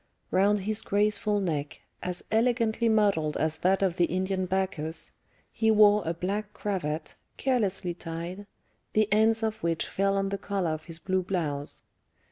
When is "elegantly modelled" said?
2.31-3.37